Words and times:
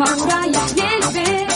Mauraya 0.00 0.66
geldi. 0.76 1.49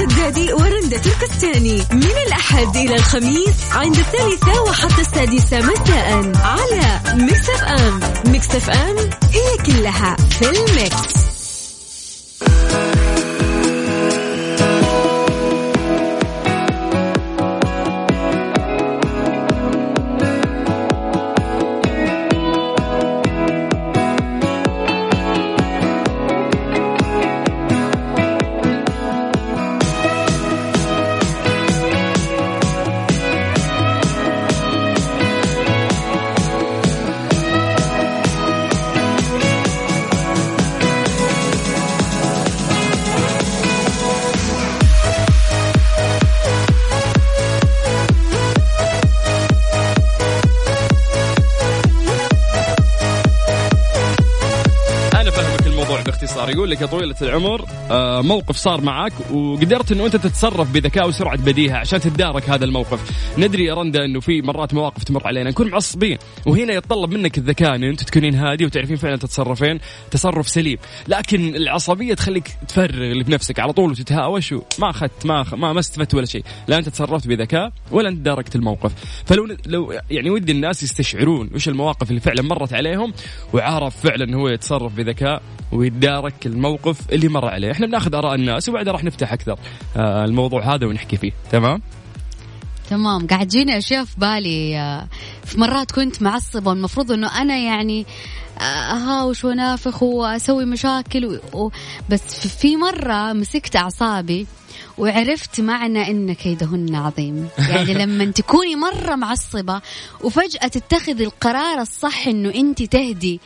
الشدادي 0.00 0.52
ورندة 0.52 0.98
تركستاني 0.98 1.84
من 1.92 2.16
الأحد 2.26 2.76
إلى 2.76 2.94
الخميس 2.94 3.56
عند 3.72 3.96
الثالثة 3.96 4.62
وحتى 4.62 5.00
السادسة 5.00 5.58
مساء 5.58 6.32
على 6.36 7.00
Mix 7.14 7.50
FM. 7.50 8.00
Mix 8.32 8.54
FM 8.54 8.96
هي 9.32 9.56
كلها 9.66 10.16
في 10.16 10.50
ال 10.50 10.64
Mix. 10.64 11.19
باختصار 56.02 56.50
يقول 56.50 56.70
لك 56.70 56.80
يا 56.80 56.86
طويلة 56.86 57.16
العمر 57.22 57.64
آه، 57.90 58.22
موقف 58.22 58.56
صار 58.56 58.80
معك 58.80 59.12
وقدرت 59.30 59.92
إنه 59.92 60.06
أنت 60.06 60.16
تتصرف 60.16 60.72
بذكاء 60.72 61.08
وسرعة 61.08 61.36
بديهة 61.36 61.76
عشان 61.76 62.00
تتدارك 62.00 62.50
هذا 62.50 62.64
الموقف. 62.64 63.10
ندري 63.38 63.64
يا 63.64 63.74
رندا 63.74 64.04
إنه 64.04 64.20
في 64.20 64.42
مرات 64.42 64.74
مواقف 64.74 65.04
تمر 65.04 65.26
علينا. 65.26 65.50
نكون 65.50 65.70
معصبين 65.70 66.18
وهنا 66.46 66.72
يتطلب 66.72 67.10
منك 67.10 67.38
الذكاء 67.38 67.74
إن 67.74 67.84
انت 67.84 68.02
تكونين 68.02 68.34
هادي 68.34 68.64
وتعرفين 68.64 68.96
فعلا 68.96 69.16
تتصرفين 69.16 69.78
تصرف 70.10 70.48
سليم. 70.48 70.78
لكن 71.08 71.56
العصبية 71.56 72.14
تخليك 72.14 72.48
تفرغ 72.68 73.12
اللي 73.12 73.24
في 73.24 73.32
نفسك 73.32 73.60
على 73.60 73.72
طول 73.72 73.90
وتتهاوش 73.90 74.52
وما 74.52 74.90
أخذت 74.90 75.26
ما 75.26 75.44
ما, 75.52 75.72
ما 75.72 75.80
استفدت 75.80 76.14
ولا 76.14 76.26
شيء. 76.26 76.44
لا 76.68 76.78
أنت 76.78 76.88
تصرفت 76.88 77.28
بذكاء 77.28 77.72
ولا 77.90 78.08
أنت 78.08 78.18
داركت 78.18 78.56
الموقف. 78.56 78.92
فلو 79.26 79.56
لو 79.66 79.94
يعني 80.10 80.30
ودي 80.30 80.52
الناس 80.52 80.82
يستشعرون 80.82 81.50
وش 81.54 81.68
المواقف 81.68 82.10
اللي 82.10 82.20
فعلا 82.20 82.42
مرت 82.42 82.72
عليهم 82.72 83.12
وعرف 83.52 83.96
فعلا 83.96 84.36
هو 84.36 84.48
يتصرف 84.48 84.94
بذكاء 84.94 85.42
ويتدارك 85.90 86.46
الموقف 86.46 87.12
اللي 87.12 87.28
مر 87.28 87.48
عليه. 87.48 87.72
إحنا 87.72 87.86
بناخذ 87.86 88.14
آراء 88.14 88.34
الناس 88.34 88.68
وبعدها 88.68 88.92
راح 88.92 89.04
نفتح 89.04 89.32
أكثر 89.32 89.58
آه 89.96 90.24
الموضوع 90.24 90.74
هذا 90.74 90.86
ونحكي 90.86 91.16
فيه. 91.16 91.32
تمام؟ 91.52 91.82
تمام. 92.90 93.26
قاعد 93.26 93.46
تجيني 93.46 93.78
أشياء 93.78 94.04
في 94.04 94.14
بالي 94.18 94.78
آه، 94.78 95.08
في 95.44 95.60
مرات 95.60 95.92
كنت 95.92 96.22
معصبة 96.22 96.70
والمفروض 96.70 97.12
إنه 97.12 97.40
أنا 97.42 97.56
يعني 97.56 98.06
آه، 98.58 98.62
أهاوش 98.62 99.44
ونافخ 99.44 100.02
وأسوي 100.02 100.64
مشاكل 100.64 101.40
و... 101.52 101.70
بس 102.10 102.46
في 102.46 102.76
مرة 102.76 103.32
مسكت 103.32 103.76
أعصابي 103.76 104.46
وعرفت 104.98 105.60
معنى 105.60 106.10
إن 106.10 106.32
كيدهن 106.32 106.94
عظيم. 106.94 107.48
يعني 107.70 107.94
لما 107.94 108.24
تكوني 108.24 108.76
مرة 108.76 109.14
معصبة 109.14 109.80
وفجأة 110.20 110.68
تتخذي 110.68 111.24
القرار 111.24 111.80
الصح 111.80 112.26
إنه 112.26 112.54
انت 112.54 112.82
تهدي 112.82 113.40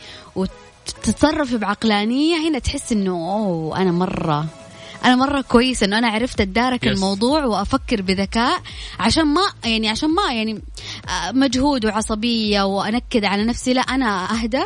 تتصرفي 0.85 1.59
بعقلانية 1.59 2.49
هنا 2.49 2.59
تحس 2.59 2.93
إنه 2.93 3.11
أوه 3.11 3.83
أنا 3.83 3.93
مرة 3.93 4.47
أنا 5.05 5.17
مرة 5.17 5.41
كويس 5.41 5.83
إنه 5.83 5.99
أنا 5.99 6.09
عرفت 6.09 6.41
أتدارك 6.41 6.85
yes. 6.85 6.89
الموضوع 6.89 7.45
وأفكر 7.45 8.03
بذكاء 8.03 8.61
عشان 9.01 9.25
ما 9.25 9.43
يعني 9.65 9.89
عشان 9.89 10.09
ما 10.09 10.33
يعني 10.33 10.63
آه، 11.09 11.33
مجهود 11.33 11.87
وعصبية 11.87 12.63
وأنكد 12.63 13.25
على 13.25 13.45
نفسي 13.45 13.73
لا 13.75 13.81
أنا 13.81 14.33
أهدى 14.33 14.63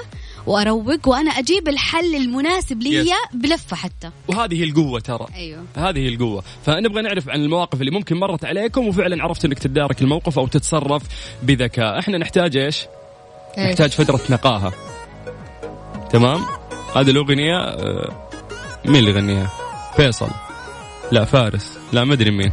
وأروق 0.46 1.08
وأنا 1.08 1.30
أجيب 1.30 1.68
الحل 1.68 2.14
المناسب 2.14 2.82
لي 2.82 3.04
yes. 3.04 3.34
بلفة 3.34 3.76
حتى. 3.76 4.10
وهذه 4.28 4.60
هي 4.60 4.64
القوة 4.64 5.00
ترى. 5.00 5.26
أيوه. 5.34 5.64
هذه 5.76 5.98
هي 5.98 6.08
القوة. 6.08 6.44
فنبغى 6.66 7.02
نعرف 7.02 7.28
عن 7.28 7.40
المواقف 7.40 7.80
اللي 7.80 7.90
ممكن 7.90 8.16
مرت 8.16 8.44
عليكم 8.44 8.88
وفعلا 8.88 9.22
عرفت 9.22 9.44
إنك 9.44 9.58
تتدارك 9.58 10.02
الموقف 10.02 10.38
أو 10.38 10.46
تتصرف 10.46 11.02
بذكاء. 11.42 11.98
إحنا 11.98 12.18
نحتاج 12.18 12.56
إيش, 12.56 12.84
إيش؟ 13.58 13.68
نحتاج 13.68 13.90
فترة 13.90 14.20
نقاهة. 14.30 14.97
تمام؟ 16.10 16.41
هذه 16.96 17.10
الأغنية 17.10 17.56
آه، 17.58 18.28
مين 18.84 18.96
اللي 18.96 19.10
يغنيها 19.10 19.50
فيصل. 19.96 20.28
لا 21.12 21.24
فارس. 21.24 21.78
لا 21.92 22.04
ما 22.04 22.14
أدري 22.14 22.30
مين. 22.30 22.52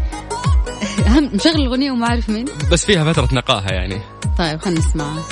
مشغل 1.36 1.56
الأغنية 1.56 1.92
وما 1.92 2.08
أعرف 2.08 2.30
مين. 2.30 2.46
بس 2.72 2.86
فيها 2.86 3.14
فترة 3.14 3.30
نقاهة 3.34 3.70
يعني. 3.72 4.02
طيب 4.38 4.60
خلينا 4.60 4.80
نسمعها. 4.80 5.24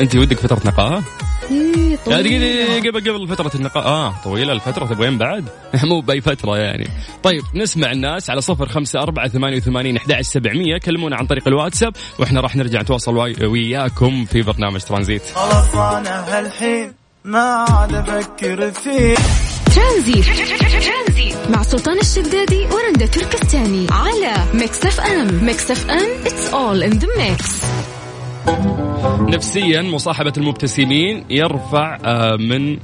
أنت 0.00 0.16
ودك 0.16 0.36
فترة 0.36 0.60
نقاهة؟ 0.68 1.02
إيه 1.50 1.96
طويلة. 1.96 2.78
قبل 2.78 3.00
قبل 3.00 3.28
فترة 3.28 3.50
النقاء 3.54 3.86
آه 3.86 4.14
طويلة 4.24 4.52
الفترة. 4.52 4.86
تبغين 4.86 5.18
بعد؟ 5.18 5.44
مو 5.84 6.00
بأي 6.00 6.20
فترة 6.20 6.56
يعني. 6.58 6.88
طيب 7.22 7.42
نسمع 7.54 7.92
الناس 7.92 8.30
على 8.30 8.40
صفر 8.40 8.68
خمسة 8.68 9.02
أربعة 9.02 9.28
ثمانية 9.28 9.56
وثمانين 9.56 9.96
أحد 9.96 10.20
سبعمية. 10.20 10.78
كلمونا 10.78 11.16
عن 11.16 11.26
طريق 11.26 11.48
الواتساب 11.48 11.92
وإحنا 12.18 12.40
راح 12.40 12.56
نرجع 12.56 12.80
نتواصل 12.80 13.16
وياكم 13.44 14.24
في 14.24 14.42
برنامج 14.42 14.80
ترانزيت. 14.80 15.22
خلاص 15.34 15.74
أنا 15.74 16.38
هالحين. 16.38 17.01
ما 17.24 17.38
عاد 17.40 17.94
أفكر 17.94 18.70
فيه. 18.70 19.14
ترانزيت. 19.76 20.26
مع 21.50 21.62
سلطان 21.62 21.98
الشدادي 21.98 22.66
ورندا 22.66 23.06
تركستاني 23.06 23.86
على 23.90 24.34
Mix 24.54 24.86
FM. 24.86 25.44
Mix 25.44 25.70
FM 25.70 26.26
it's 26.26 26.54
all 26.54 26.82
in 26.82 26.90
the 26.90 27.08
mix 27.18 27.62
نفسيا 29.34 29.82
مصاحبة 29.82 30.32
المبتسمين 30.36 31.24
يرفع 31.30 31.98
آه، 32.04 32.36
من 32.36 32.78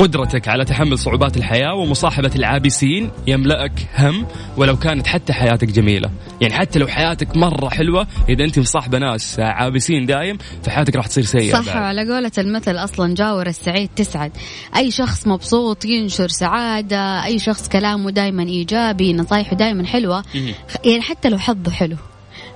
قدرتك 0.00 0.48
على 0.48 0.64
تحمل 0.64 0.98
صعوبات 0.98 1.36
الحياة 1.36 1.74
ومصاحبة 1.74 2.30
العابسين 2.36 3.10
يملأك 3.26 3.88
هم 3.98 4.26
ولو 4.56 4.76
كانت 4.76 5.06
حتى 5.06 5.32
حياتك 5.32 5.68
جميلة. 5.68 6.10
يعني 6.40 6.54
حتى 6.54 6.78
لو 6.78 6.86
حياتك 6.86 7.36
مرة 7.36 7.68
حلوة 7.68 8.06
إذا 8.28 8.44
أنت 8.44 8.58
مصاحبة 8.58 8.98
ناس 8.98 9.40
عابسين 9.40 10.06
دايم 10.06 10.38
فحياتك 10.62 10.96
راح 10.96 11.06
تصير 11.06 11.24
سيئة 11.24 11.52
صح 11.52 11.66
بعد. 11.66 11.76
على 11.76 12.12
قولة 12.12 12.32
المثل 12.38 12.76
أصلا 12.76 13.14
جاور 13.14 13.46
السعيد 13.46 13.88
تسعد. 13.96 14.32
أي 14.76 14.90
شخص 14.90 15.26
مبسوط 15.26 15.84
ينشر 15.84 16.28
سعادة 16.28 17.24
أي 17.24 17.38
شخص 17.38 17.68
كلامه 17.68 18.10
دايما 18.10 18.42
إيجابي 18.42 19.12
نصايحه 19.12 19.56
دايما 19.56 19.86
حلوة. 19.86 20.24
يعني 20.84 21.02
حتى 21.02 21.28
لو 21.28 21.38
حظه 21.38 21.70
حلو. 21.70 21.96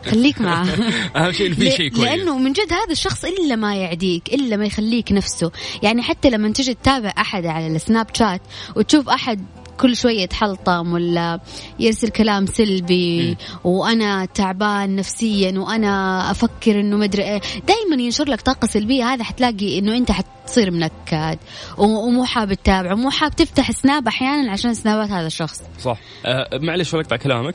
خليك 0.04 0.40
معه. 0.40 0.66
أهم 1.16 1.32
شيء 1.32 1.54
في 1.54 1.70
شيء 1.70 1.90
كويس. 1.90 2.04
لأنه 2.04 2.38
من 2.38 2.52
جد 2.52 2.72
هذا 2.72 2.92
الشخص 2.92 3.24
إلا 3.24 3.56
ما 3.56 3.76
يعديك 3.76 4.34
إلا 4.34 4.56
ما 4.56 4.64
يخليك 4.64 5.12
نفسه. 5.12 5.50
يعني 5.82 6.02
حتى 6.02 6.30
لما 6.30 6.52
تجي 6.52 6.74
تتابع 6.74 7.12
أحد 7.18 7.46
على 7.46 7.66
السناب 7.66 8.06
شات 8.14 8.40
وتشوف 8.76 9.08
أحد 9.08 9.46
كل 9.76 9.96
شوية 9.96 10.20
يتحلطم 10.20 10.92
ولا 10.92 11.40
يرسل 11.80 12.08
كلام 12.08 12.46
سلبي 12.46 13.36
وأنا 13.64 14.24
تعبان 14.24 14.96
نفسيا 14.96 15.58
وأنا 15.58 16.30
أفكر 16.30 16.80
إنه 16.80 16.96
مدري 16.96 17.22
إيه 17.22 17.40
دائما 17.68 18.02
ينشر 18.02 18.28
لك 18.28 18.40
طاقة 18.40 18.66
سلبية. 18.66 19.04
هذا 19.04 19.24
حتلاقي 19.24 19.78
إنه 19.78 19.96
أنت 19.96 20.12
حتصير 20.12 20.70
منكد 20.70 21.38
ومو 21.78 22.24
حاب 22.24 22.54
تتابعه 22.54 22.92
ومو 22.92 23.10
حاب 23.10 23.36
تفتح 23.36 23.70
سناب 23.70 24.08
أحيانا 24.08 24.52
عشان 24.52 24.74
سنابات 24.74 25.10
هذا 25.10 25.26
الشخص. 25.26 25.62
صح. 25.80 25.98
أه 26.26 26.58
معلش 26.62 26.94
اقطع 26.94 27.16
كلامك. 27.16 27.54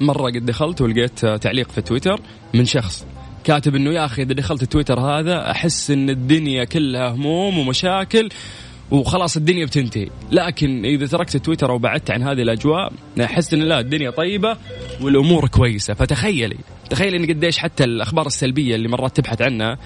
مرة 0.00 0.30
قد 0.30 0.46
دخلت 0.46 0.80
ولقيت 0.80 1.26
تعليق 1.26 1.70
في 1.70 1.80
تويتر 1.80 2.20
من 2.54 2.64
شخص 2.64 3.06
كاتب 3.44 3.74
إنه 3.74 3.90
يا 3.90 4.04
أخي 4.04 4.22
إذا 4.22 4.32
دخلت 4.32 4.64
تويتر 4.64 5.00
هذا 5.00 5.50
أحس 5.50 5.90
إن 5.90 6.10
الدنيا 6.10 6.64
كلها 6.64 7.08
هموم 7.08 7.58
ومشاكل 7.58 8.28
وخلاص 8.90 9.36
الدنيا 9.36 9.66
بتنتهي. 9.66 10.08
لكن 10.32 10.84
إذا 10.84 11.06
تركت 11.06 11.36
تويتر 11.36 11.70
أو 11.70 11.78
بعدت 11.78 12.10
عن 12.10 12.22
هذه 12.22 12.42
الأجواء 12.42 12.92
أحس 13.20 13.54
إن 13.54 13.60
لا 13.60 13.80
الدنيا 13.80 14.10
طيبة 14.10 14.56
والأمور 15.00 15.48
كويسة. 15.48 15.94
فتخيلي 15.94 16.56
تخيلي 16.90 17.16
إن 17.16 17.26
قديش 17.26 17.58
حتى 17.58 17.84
الأخبار 17.84 18.26
السلبية 18.26 18.74
اللي 18.74 18.88
مرات 18.88 19.16
تبحث 19.16 19.42
عنها 19.42 19.78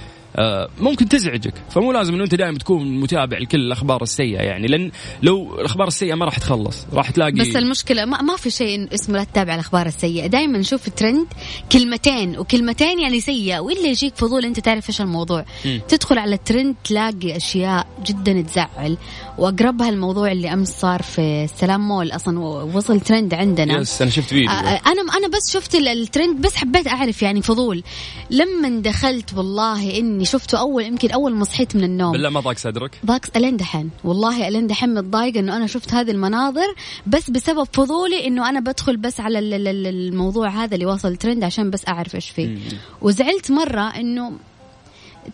ممكن 0.80 1.08
تزعجك. 1.08 1.54
فمو 1.70 1.92
لازم 1.92 2.14
إنه 2.14 2.24
أنت 2.24 2.34
دائما 2.34 2.58
تكون 2.58 3.00
متابع 3.00 3.38
لكل 3.38 3.58
الأخبار 3.58 4.02
السيئة. 4.02 4.42
يعني 4.42 4.66
لأن 4.66 4.90
لو 5.22 5.60
الأخبار 5.60 5.88
السيئة 5.88 6.14
ما 6.14 6.24
راح 6.24 6.38
تخلص. 6.38 6.86
راح 6.92 7.10
تلاقي 7.10 7.32
بس 7.32 7.56
المشكلة 7.56 8.04
ما, 8.04 8.22
ما 8.22 8.36
في 8.36 8.50
شيء 8.50 8.94
اسمه 8.94 9.18
لا 9.18 9.24
تتابع 9.24 9.54
الأخبار 9.54 9.86
السيئة. 9.86 10.26
دائما 10.26 10.58
نشوف 10.58 10.88
الترند 10.88 11.26
كلمتين 11.72 12.38
وكلمتين 12.38 13.00
يعني 13.00 13.20
سيئة. 13.20 13.60
والا 13.60 13.88
يجيك 13.88 14.16
فضول 14.16 14.44
أنت 14.44 14.60
تعرف 14.60 14.88
إيش 14.88 15.00
الموضوع. 15.00 15.44
م. 15.64 15.78
تدخل 15.88 16.18
على 16.18 16.34
الترند 16.34 16.74
تلاقي 16.84 17.36
أشياء 17.36 17.86
جدا 18.06 18.42
تزعل. 18.42 18.96
واقربها 19.38 19.88
الموضوع 19.88 20.32
اللي 20.32 20.52
أمس 20.52 20.80
صار 20.80 21.02
في 21.02 21.44
السلام 21.44 21.88
مول. 21.88 22.12
أصلا 22.12 22.38
وصل 22.74 23.00
ترند 23.00 23.34
عندنا. 23.34 23.80
Yes 23.80 24.02
أنا 24.02 24.10
شفت 24.10 24.28
فيديو. 24.28 24.50
آه، 24.50 24.52
أنا 24.86 25.02
أنا 25.18 25.28
بس 25.28 25.52
شفت 25.52 25.74
الترند 25.74 26.40
بس 26.40 26.54
حبيت 26.54 26.88
أعرف 26.88 27.22
يعني 27.22 27.42
فضول. 27.42 27.82
لما 28.30 28.80
دخلت 28.80 29.34
والله 29.34 29.98
إني 29.98 30.19
اني 30.20 30.26
شفته 30.26 30.58
أول 30.58 30.84
يمكن 30.84 31.10
أول 31.10 31.34
ما 31.34 31.44
صحيت 31.44 31.76
من 31.76 31.84
النوم. 31.84 32.12
بالله 32.12 32.30
ما 32.30 32.40
ضاق 32.40 32.58
صدرك. 32.58 32.98
ضاق 33.06 33.20
ألين 33.36 33.56
دحين. 33.56 33.90
والله 34.04 34.48
ألين 34.48 34.66
دحين 34.66 34.94
متضايقه 34.94 35.40
إنه 35.40 35.56
أنا 35.56 35.66
شفت 35.66 35.94
هذه 35.94 36.10
المناظر 36.10 36.74
بس 37.06 37.30
بسبب 37.30 37.66
فضولي 37.72 38.26
إنه 38.26 38.48
أنا 38.48 38.60
بدخل 38.60 38.96
بس 38.96 39.20
على 39.20 39.38
ال- 39.38 39.54
ال- 39.54 39.68
ال- 39.68 39.86
الموضوع 39.86 40.48
هذا 40.48 40.74
اللي 40.74 40.86
وصل 40.86 41.16
ترند 41.16 41.44
عشان 41.44 41.70
بس 41.70 41.88
أعرف 41.88 42.14
إيش 42.14 42.30
فيه. 42.30 42.58
وزعلت 43.02 43.50
مرة 43.50 43.80
إنه 43.82 44.32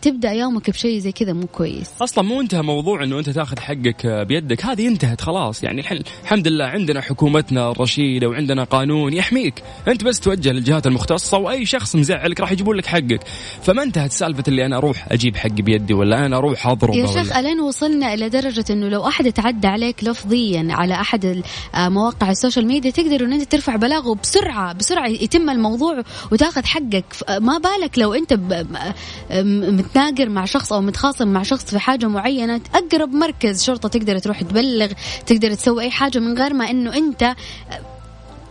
تبدأ 0.01 0.31
يومك 0.31 0.69
بشيء 0.69 0.99
زي 0.99 1.11
كذا 1.11 1.33
مو 1.33 1.47
كويس. 1.47 1.89
أصلا 2.01 2.23
مو 2.23 2.41
انتهى 2.41 2.61
موضوع 2.61 3.03
إنه 3.03 3.19
أنت 3.19 3.29
تاخذ 3.29 3.59
حقك 3.59 4.07
بيدك. 4.07 4.65
هذه 4.65 4.87
انتهت 4.87 5.21
خلاص. 5.21 5.63
يعني 5.63 5.81
الحين 5.81 6.03
الحمد 6.23 6.47
لله 6.47 6.65
عندنا 6.65 7.01
حكومتنا 7.01 7.71
الرشيدة 7.71 8.27
وعندنا 8.27 8.63
قانون 8.63 9.13
يحميك. 9.13 9.63
أنت 9.87 10.03
بس 10.03 10.19
توجه 10.19 10.51
للجهات 10.51 10.87
المختصة 10.87 11.37
وأي 11.37 11.65
شخص 11.65 11.95
مزعلك 11.95 12.39
راح 12.39 12.51
يجيبون 12.51 12.75
لك 12.77 12.85
حقك. 12.85 13.19
فما 13.61 13.83
انتهت 13.83 14.11
سالفة 14.11 14.43
اللي 14.47 14.65
أنا 14.65 14.77
أروح 14.77 15.07
أجيب 15.11 15.35
حقي 15.35 15.61
بيدي 15.61 15.93
ولا 15.93 16.25
أنا 16.25 16.37
أروح 16.37 16.67
أضربه 16.67 16.95
يا 16.97 17.07
شيخ 17.07 17.37
ألين 17.37 17.59
وصلنا 17.59 18.13
إلى 18.13 18.29
درجة 18.29 18.65
إنه 18.69 18.87
لو 18.87 19.07
أحد 19.07 19.31
تعدى 19.31 19.67
عليك 19.67 20.03
لفظيا 20.03 20.67
على 20.69 20.93
أحد 20.93 21.41
آه، 21.75 21.89
مواقع 21.89 22.29
ال 22.31 22.36
social 22.36 22.67
media 22.67 22.91
تقدر 22.91 23.25
ان 23.25 23.33
أنت 23.33 23.51
ترفع 23.51 23.75
بلاغه 23.75 24.15
بسرعة 24.15 24.73
بسرعة 24.73 25.07
يتم 25.07 25.49
الموضوع 25.49 26.03
وتاخذ 26.31 26.65
حقك. 26.65 27.05
آه، 27.29 27.39
ما 27.39 27.57
بالك 27.57 27.99
لو 27.99 28.13
أنت 28.13 28.33
م- 28.33 29.83
متناقر 29.89 30.29
مع 30.29 30.45
شخص 30.45 30.73
أو 30.73 30.81
متخاصم 30.81 31.27
مع 31.27 31.43
شخص 31.43 31.65
في 31.65 31.79
حاجة 31.79 32.05
معينة 32.05 32.61
أقرب 32.75 33.13
مركز 33.13 33.63
شرطة 33.63 33.89
تقدر 33.89 34.19
تروح 34.19 34.41
تبلغ 34.41 34.91
تقدر 35.25 35.53
تسوي 35.53 35.83
أي 35.83 35.91
حاجة 35.91 36.19
من 36.19 36.37
غير 36.37 36.53
ما 36.53 36.69
إنه 36.69 36.93
أنت 36.97 37.23
آه، 37.23 37.35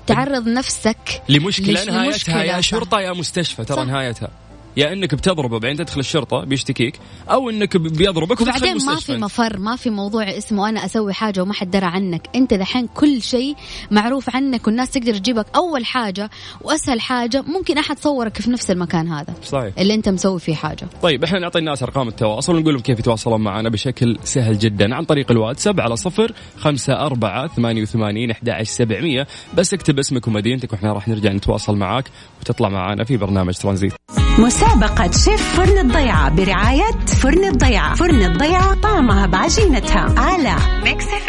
تعرض 0.06 0.48
نفسك 0.48 1.22
لمشكلة 1.28 1.84
نهايتها 1.84 2.04
لمشكلة، 2.04 2.42
يا. 2.42 2.60
شرطة 2.60 3.00
يا 3.00 3.12
مستشفى 3.12 3.64
ترى. 3.64 3.84
نهايتها 3.84 4.28
يا 4.76 4.92
إنك 4.92 5.14
بتضربه 5.14 5.58
بعدين 5.58 5.76
تدخل 5.76 6.00
الشرطة 6.00 6.44
بيشتكيك 6.44 7.00
أو 7.30 7.50
إنك 7.50 7.76
بيضربك 7.76 8.40
وبعدين 8.40 8.68
ما 8.68 8.72
المستشفى. 8.72 9.12
في 9.12 9.18
مفر 9.18 9.58
ما 9.58 9.76
في 9.76 9.90
موضوع 9.90 10.24
اسمه 10.24 10.68
أنا 10.68 10.84
أسوي 10.84 11.12
حاجة 11.12 11.42
وما 11.42 11.52
حد 11.52 11.70
درى 11.70 11.86
عنك. 11.86 12.28
أنت 12.34 12.54
دحين 12.54 12.86
كل 12.86 13.22
شيء 13.22 13.54
معروف 13.90 14.36
عنك 14.36 14.66
والناس 14.66 14.90
تقدر 14.90 15.14
تجيبك. 15.14 15.46
أول 15.56 15.84
حاجة 15.84 16.30
وأسهل 16.60 17.00
حاجة 17.00 17.42
ممكن 17.42 17.78
أحد 17.78 17.98
صورك 17.98 18.36
في 18.36 18.50
نفس 18.50 18.70
المكان 18.70 19.08
هذا. 19.08 19.34
صحيح. 19.44 19.72
اللي 19.78 19.94
أنت 19.94 20.08
مسوي 20.08 20.40
فيه 20.40 20.54
حاجة. 20.54 20.86
طيب 21.02 21.24
إحنا 21.24 21.38
نعطي 21.38 21.58
الناس 21.58 21.82
أرقام 21.82 22.08
التواصل 22.08 22.56
ونقول 22.56 22.74
لهم 22.74 22.82
كيف 22.82 22.98
يتواصلون 22.98 23.40
معنا 23.40 23.68
بشكل 23.68 24.18
سهل 24.24 24.58
جدا 24.58 24.94
عن 24.94 25.04
طريق 25.04 25.30
الواتساب 25.30 25.80
على 25.80 25.96
صفر 25.96 26.32
خمسة 26.56 26.92
أربعة 26.92 27.46
ثمانية 27.46 27.82
وثمانين 27.82 28.30
أحد 28.30 28.62
سبعمية. 28.62 29.26
بس 29.54 29.74
اكتب 29.74 29.98
اسمك 29.98 30.28
ومدينتك 30.28 30.72
وإحنا 30.72 30.92
راح 30.92 31.08
نرجع 31.08 31.32
نتواصل 31.32 31.76
معاك 31.76 32.04
وتطلع 32.40 32.68
معنا 32.68 33.04
في 33.04 33.16
برنامج 33.16 33.54
ترانزيت. 33.54 33.92
مسابقة 34.38 35.10
شيف 35.10 35.56
فرن 35.56 35.78
الضيعة 35.78 36.28
برعاية 36.28 36.90
فرن 37.22 37.44
الضيعة. 37.44 37.94
فرن 37.94 38.22
الضيعة 38.22 38.74
طعمها 38.74 39.26
بعجينتها. 39.26 40.14
على 40.20 40.56
ميكس 40.84 41.04
إف 41.04 41.28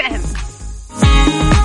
إم. 1.04 1.57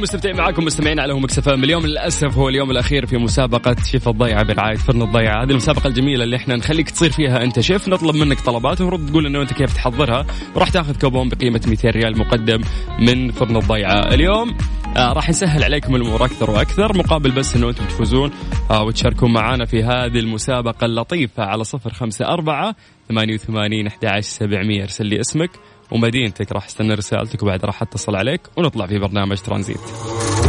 مستمرين 0.00 0.20
ومستمتعين 0.20 0.36
معاكم 0.36 0.64
مستمعين 0.64 1.00
على 1.00 1.12
Mix 1.12 1.24
FM 1.24 1.64
اليوم 1.64 1.86
للأسف 1.86 2.38
هو 2.38 2.48
اليوم 2.48 2.70
الأخير 2.70 3.06
في 3.06 3.16
مسابقة 3.16 3.76
شيف 3.84 4.08
الضيعة 4.08 4.42
برعاية 4.42 4.76
فرن 4.76 5.02
الضيعة. 5.02 5.42
هذه 5.42 5.50
المسابقة 5.50 5.86
الجميلة 5.86 6.24
اللي 6.24 6.36
إحنا 6.36 6.56
نخليك 6.56 6.90
تصير 6.90 7.10
فيها 7.10 7.42
أنت 7.42 7.60
شيف 7.60 7.88
نطلب 7.88 8.16
منك 8.16 8.40
طلبات 8.40 8.80
ومفروض 8.80 9.10
تقول 9.10 9.24
لنا 9.24 9.42
أنت 9.42 9.52
كيف 9.52 9.74
تحضرها. 9.74 10.26
وراح 10.54 10.68
تاخذ 10.68 11.00
كوبون 11.00 11.28
بقيمة 11.28 11.60
200 11.66 11.90
ريال 11.90 12.18
مقدم 12.18 12.60
من 12.98 13.30
فرن 13.30 13.56
الضيعة. 13.56 14.14
اليوم 14.14 14.56
آه 14.96 15.12
راح 15.12 15.28
نسهل 15.28 15.64
عليكم 15.64 15.96
الأمور 15.96 16.24
أكثر 16.24 16.50
وأكثر. 16.50 16.98
مقابل 16.98 17.30
بس 17.30 17.56
إنه 17.56 17.68
أنتم 17.68 17.84
تفوزون 17.84 18.30
آه 18.70 18.82
وتشاركون 18.82 19.32
معنا 19.32 19.64
في 19.64 19.82
هذه 19.82 20.18
المسابقة 20.18 20.84
اللطيفة 20.84 21.42
على 21.44 21.64
صفر 21.64 21.92
خمسة 21.92 22.24
أربعة 22.28 22.76
ثمانية 23.08 23.34
وثمانين 23.34 23.86
أحد 23.86 24.04
عشر 24.04 24.20
سبعمية. 24.20 24.82
ارسل 24.82 25.06
لي 25.06 25.20
اسمك. 25.20 25.50
ومدينتك 25.92 26.52
راح 26.52 26.66
استنى 26.66 26.94
رسالتك 26.94 27.42
وبعد 27.42 27.64
راح 27.64 27.82
اتصل 27.82 28.16
عليك 28.16 28.40
ونطلع 28.56 28.86
في 28.86 28.98
برنامج 28.98 29.38
ترانزيت. 29.38 29.80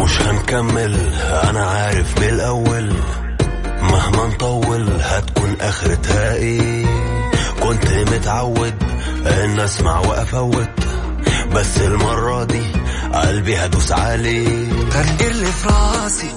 مش 0.02 0.22
هنكمل 0.22 0.96
أنا 1.50 1.66
عارف 1.66 2.20
بالأول 2.20 2.94
مهما 3.82 4.28
نطول 4.28 4.90
هتكون 5.02 5.56
اخرتها 5.62 6.34
إيه 6.36 6.86
كنت 7.64 7.86
متعود 7.94 8.74
إن 9.26 9.60
أسمع 9.60 10.00
وأفوت 10.00 10.70
بس 11.56 11.78
المرة 11.78 12.44
دي 12.44 12.62
قلبي 13.14 13.56
هدوس 13.58 13.92
عليه 13.92 14.48
غير 14.92 15.32
اللي 15.32 15.46
في 15.46 15.68
راسي 15.68 16.32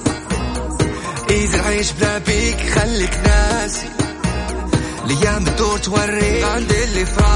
ايزي 1.30 1.60
العيش 1.60 1.92
بلا 1.92 2.18
بيك 2.18 2.60
خليك 2.74 3.18
ناسي. 3.26 3.86
الأيام 5.04 5.44
تدور 5.44 5.78
توريك. 5.78 6.44
عندي 6.44 6.84
اللي 6.84 7.06
في 7.06 7.20
راسي. 7.20 7.33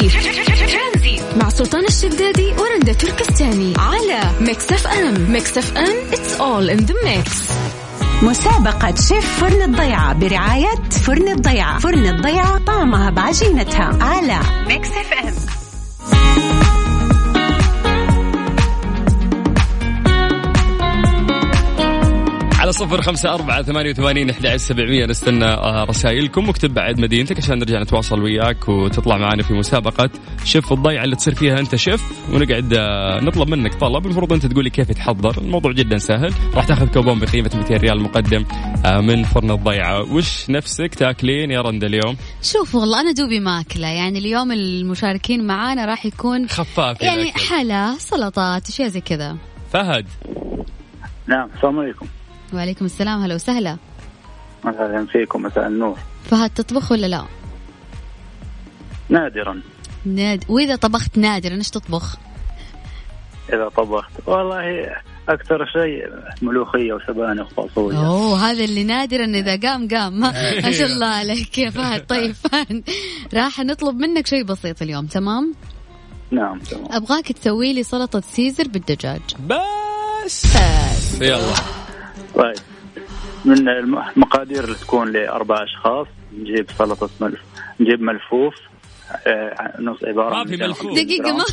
ترانزيت. 0.00 1.22
مع 1.36 1.48
سلطان 1.48 1.84
الشدادي 1.84 2.52
ورندا 2.58 2.92
تركستاني 2.92 3.74
على 3.78 4.30
Mix 4.40 4.72
FM 4.72 5.30
Mix 5.32 5.58
FM 5.58 5.96
it's 6.12 6.40
all 6.40 6.78
in 6.78 6.86
the 6.86 6.94
mix. 7.06 7.30
مسابقة 8.22 8.94
شيف 8.94 9.40
فرن 9.40 9.62
الضيعة 9.62 10.12
برعاية 10.12 10.74
فرن 10.90 11.28
الضيعة. 11.28 11.78
فرن 11.78 12.06
الضيعة 12.06 12.58
طعمها 12.58 13.10
بعجينتها 13.10 13.98
على 14.00 14.38
Mix 14.68 14.88
FM 14.88 15.34
صفر 22.76 23.02
خمسة 23.02 23.34
أربعة 23.34 23.62
ثمانية 23.62 23.90
وثمانين 23.90 24.30
أحد 24.30 24.56
سبعمية. 24.56 25.06
نستنى 25.06 25.44
آه، 25.44 25.84
رسائلكم 25.84 26.48
واكتب 26.48 26.74
بعد 26.74 27.00
مدينتك 27.00 27.38
عشان 27.38 27.58
نرجع 27.58 27.82
نتواصل 27.82 28.22
وياك 28.22 28.68
وتطلع 28.68 29.16
معنا 29.16 29.42
في 29.42 29.54
مسابقة 29.54 30.10
شيف 30.44 30.72
الضيعة 30.72 31.04
اللي 31.04 31.16
تصير 31.16 31.34
فيها 31.34 31.58
أنت 31.58 31.76
شيف. 31.76 32.02
ونقعد 32.32 32.74
آه، 32.74 33.20
نطلب 33.20 33.48
منك 33.48 33.74
طلب. 33.74 34.06
المفروض 34.06 34.32
أنت 34.32 34.46
تقولي 34.46 34.70
كيف 34.70 34.90
تحضر. 34.92 35.38
الموضوع 35.38 35.72
جدا 35.72 35.98
سهل. 35.98 36.32
راح 36.54 36.64
تاخذ 36.64 36.86
كوبون 36.86 37.18
بقيمة 37.18 37.50
200 37.54 37.76
ريال 37.76 38.02
مقدم 38.02 38.44
آه، 38.86 39.00
من 39.00 39.22
فرن 39.22 39.50
الضيعة. 39.50 40.12
وش 40.12 40.50
نفسك 40.50 40.94
تاكلين 40.94 41.50
يا 41.50 41.60
رندا 41.60 41.86
اليوم؟ 41.86 42.16
شوف 42.42 42.74
والله 42.74 43.00
أنا 43.00 43.12
دوبي 43.12 43.40
ماكلة. 43.40 43.88
يعني 43.88 44.18
اليوم 44.18 44.52
المشاركين 44.52 45.46
معانا 45.46 45.84
راح 45.84 46.06
يكون 46.06 46.48
خفاف 46.48 47.02
يعني. 47.02 47.32
حلا 47.32 47.94
سلطات 47.98 48.68
اشياء 48.68 48.88
زي 48.88 49.00
كذا. 49.00 49.36
فهد. 49.72 50.06
نعم 51.28 51.48
السلام 51.56 51.78
عليكم. 51.78 52.06
وعليكم 52.54 52.84
السلام. 52.84 53.22
هلا 53.22 53.34
وسهلا. 53.34 53.76
أهلا 54.66 55.06
فيكم 55.06 55.42
مساء 55.42 55.66
النور. 55.66 55.98
فهد 56.30 56.50
تطبخ 56.50 56.92
ولا 56.92 57.06
لا؟ 57.06 57.24
نادرا. 59.08 59.60
ناد... 60.04 60.44
وإذا 60.48 60.76
طبخت 60.76 61.18
نادرا 61.18 61.54
إيش 61.54 61.70
تطبخ؟ 61.70 62.16
إذا 63.52 63.68
طبخت 63.68 64.10
والله 64.26 64.86
أكثر 65.28 65.66
شيء 65.66 66.08
ملوخية 66.42 66.92
وسبانخ 66.92 67.58
وفاصوليا 67.58 67.98
أوه 67.98 68.50
هذا 68.50 68.64
اللي 68.64 68.84
نادرا 68.84 69.24
إذا 69.24 69.56
قام 69.56 69.88
قام. 69.88 70.20
ما 70.20 70.32
ما 70.60 70.70
شاء 70.72 70.86
الله 70.86 71.06
عليك. 71.06 71.58
يا 71.58 71.70
فهد 71.70 72.06
طيب 72.12 72.32
فهد. 72.32 72.82
راح 73.34 73.60
نطلب 73.60 73.96
منك 73.96 74.26
شيء 74.26 74.44
بسيط 74.44 74.82
اليوم 74.82 75.06
تمام؟ 75.06 75.54
نعم 76.30 76.58
تمام. 76.58 76.86
أبغاك 76.90 77.32
تسوي 77.32 77.72
لي 77.72 77.82
سلطة 77.82 78.20
سيزر 78.20 78.68
بالدجاج. 78.68 79.20
بس. 79.46 80.56
بس 80.56 81.20
يلا. 81.20 81.75
طيب. 82.36 82.54
من 83.44 83.68
الم- 83.68 83.98
المقادير 84.16 84.64
اللي 84.64 84.74
تكون 84.74 85.12
لأربع 85.12 85.64
أشخاص 85.64 86.06
نجيب 86.38 86.70
سلطة 86.78 87.10
ملف 87.20 87.40
نجيب 87.80 88.00
ملفوف 88.02 88.54
آه، 89.26 89.72
نص 89.80 90.04
عبارة 90.04 90.34
ما 90.34 90.44
في 90.44 90.50
250 90.50 90.86
ملفوف. 90.90 91.04
دقيقة 91.04 91.36
ما 91.36 91.44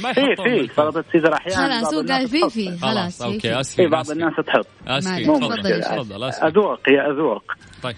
ما 0.00 0.12
في 0.12 0.20
يحطون 0.20 0.66
في 0.66 0.74
سلطة 0.76 1.04
سيزر 1.12 1.34
أحيانا 1.34 1.80
خلاص 1.80 1.94
هو 1.94 2.00
قال 2.08 2.28
في. 2.28 2.50
في. 2.50 2.78
خلاص 2.78 3.18
في 3.18 3.24
okay 3.24 3.40
في 3.40 3.60
آسفين 3.60 3.84
في 3.86 3.90
بعض. 3.90 4.10
الناس 4.10 4.32
تحط. 4.46 4.66
آسفين 4.86 5.26
مو 5.26 5.38
تفضل 5.38 6.22
اذواق 6.24 6.80
هي 6.88 7.00
اذواق 7.10 7.42
طيب. 7.82 7.96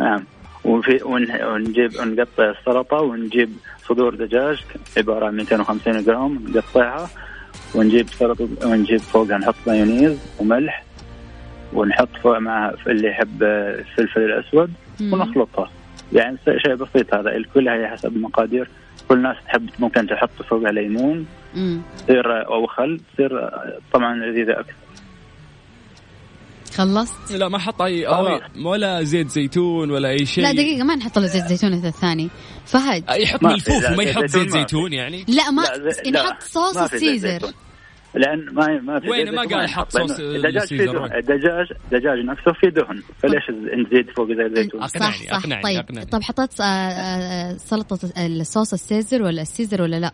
نعم. 0.00 0.24
وفي 0.64 1.00
ون- 1.04 1.42
ونجيب 1.44 1.90
نقطع 2.00 2.50
السلطة 2.50 2.96
ونجيب 2.96 3.52
صدور 3.88 4.14
دجاج 4.14 4.58
عبارة 4.96 5.26
عن 5.26 5.36
250 5.36 6.04
جرام 6.04 6.44
نقطعها 6.48 7.10
ونجيب 7.74 8.08
سلطة 8.10 8.48
ونجيب 8.64 9.00
فوقها 9.00 9.38
نحط 9.38 9.54
مايونيز 9.66 10.18
وملح. 10.38 10.84
ونحط 11.72 12.08
فوق 12.22 12.38
معها 12.38 12.74
اللي 12.86 13.08
يحب 13.08 13.42
الفلفل 13.42 14.20
الأسود 14.20 14.72
مم. 15.00 15.12
ونخلطها. 15.12 15.70
يعني 16.12 16.38
شيء 16.66 16.74
بسيط 16.74 17.14
هذا 17.14 17.36
الكل 17.36 17.68
هي 17.68 17.88
حسب 17.88 18.16
المقادير. 18.16 18.68
كل 19.08 19.14
الناس 19.14 19.36
تحب 19.46 19.70
ممكن 19.78 20.06
تحط 20.06 20.42
فوقها 20.50 20.72
ليمون. 20.72 21.26
تصير 21.96 22.46
أو 22.46 22.66
خل 22.66 23.00
تصير 23.14 23.30
طبعا 23.92 24.14
لذيذة 24.14 24.60
أكثر. 24.60 24.74
خلصت؟ 26.74 27.32
لا 27.32 27.48
ما 27.48 27.58
حط 27.58 27.82
أي 27.82 28.06
ولا 28.64 29.02
زيت 29.02 29.28
زيتون 29.28 29.90
ولا 29.90 30.08
أي 30.08 30.26
شيء. 30.26 30.44
لا 30.44 30.52
دقيقة 30.52 30.84
ما 30.84 30.96
نحط 30.96 31.18
له 31.18 31.26
زيت 31.26 31.44
زيتون 31.44 31.72
الثاني. 31.72 32.28
فهد. 32.66 33.04
يحط 33.10 33.42
ملفوف 33.42 33.90
وما 33.92 34.02
يحط 34.02 34.26
زيت 34.26 34.48
زيتون 34.48 34.92
يعني. 34.92 35.24
لا 35.28 35.50
ما 35.50 35.62
نحط 36.12 36.42
صوص 36.42 36.76
السيزر. 36.76 37.40
لأن 38.14 38.54
ما 38.54 38.80
ما 38.80 39.00
في 39.00 39.10
وين 39.10 39.34
ما 39.34 39.42
قال 39.42 39.68
حط 39.68 39.90
صوص 39.90 40.20
الدجاج 40.20 40.68
فيه. 40.68 40.84
دهن 40.84 41.16
الدجاج 41.16 41.66
الدجاج 41.92 42.18
نفسه 42.18 42.52
فيه 42.52 42.68
دهن 42.68 43.02
فليش 43.22 43.50
نزيد 43.50 44.10
فوق 44.16 44.28
زيت 44.28 44.56
زيتون؟ 44.56 44.82
أقنعني، 44.82 45.12
صح 45.12 45.24
صح. 45.24 45.34
أقنعني، 45.34 45.62
طيب. 45.62 45.78
أقنعني. 45.78 46.06
طب 46.06 46.22
حطيت 46.22 46.60
آه، 46.60 46.64
آه، 46.64 47.52
سلطة 47.56 47.98
الصوص 48.18 48.72
السيزر 48.72 49.22
ولا 49.22 49.42
السيزر 49.42 49.82
ولا 49.82 49.96
لا؟ 49.96 50.12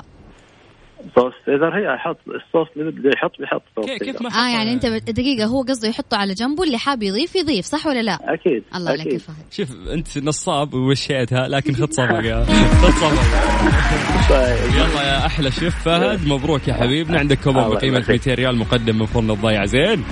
صوص 1.16 1.32
سيزر 1.44 1.68
هي 1.78 1.98
حط 1.98 2.18
الصوص 2.28 2.68
اللي 2.76 2.90
بده 2.92 3.10
يحط 3.16 3.32
بيحط 3.40 3.62
صوص 3.76 3.86
كيف. 3.86 4.22
ما 4.22 4.28
آه 4.30 4.48
يعني 4.48 4.72
أنت 4.72 4.86
دقيقة 4.86 5.46
هو 5.46 5.62
قصده 5.62 5.88
يحطه 5.88 6.16
على 6.16 6.34
جنبه 6.34 6.62
اللي 6.62 6.78
حاب 6.78 7.02
يضيف 7.02 7.36
يضيف 7.36 7.64
صح 7.64 7.86
ولا 7.86 8.02
لا؟ 8.02 8.18
أكيد 8.34 8.62
الله 8.74 8.90
عليك 8.90 9.06
يا 9.12 9.18
فهد. 9.18 9.36
شوف 9.50 9.68
أنت 9.92 10.18
نصاب 10.18 10.74
ووشيتها 10.74 11.48
لكن 11.48 11.74
خذ 11.74 11.90
صفقه 11.90 12.44
خذ 12.82 12.90
صفقه 12.90 13.94
طيب. 14.30 14.74
يلا 14.74 15.02
يا 15.02 15.26
أحلى 15.26 15.50
شيف 15.50 15.82
فهد 15.84 16.28
مبروك 16.28 16.68
يا 16.68 16.74
حبيبنا. 16.74 17.18
عندك 17.18 17.38
كوبون 17.40 17.62
بقيمة 17.68 17.98
يبارك. 17.98 18.10
200 18.10 18.34
ريال 18.34 18.56
مقدم 18.56 18.98
من 18.98 19.06
فرن 19.06 19.30
الضيعه 19.30 19.64
زين. 19.66 20.04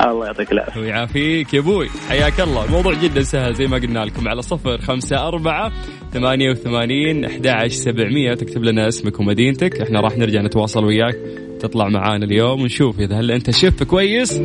الله 0.00 0.26
يعطيك 0.26 0.52
العافية. 0.52 0.80
ويعافيك 0.80 1.54
يا 1.54 1.58
أبوي 1.58 1.88
حياك 2.08 2.40
الله. 2.40 2.64
الموضوع 2.64 2.94
جدا 2.94 3.22
سهل 3.22 3.54
زي 3.54 3.66
ما 3.66 3.76
قلنا 3.76 4.04
لكم 4.04 4.28
على 4.28 4.42
صفر 4.42 4.78
خمسة 4.78 5.28
أربعة 5.28 5.72
ثمانية 6.12 6.50
وثمانين 6.50 7.24
أحد 7.24 7.46
عشر 7.46 7.68
سبعمية. 7.68 8.34
تكتب 8.34 8.64
لنا 8.64 8.88
اسمك 8.88 9.20
ومدينتك. 9.20 9.80
إحنا 9.80 10.00
راح 10.00 10.18
نرجع 10.18 10.42
نتواصل 10.42 10.84
وياك. 10.84 11.16
تطلع 11.60 11.88
معانا 11.88 12.24
اليوم 12.24 12.62
ونشوف 12.62 13.00
إذا 13.00 13.20
هل 13.20 13.30
أنت 13.30 13.50
شيف 13.50 13.82
كويس 13.82 14.40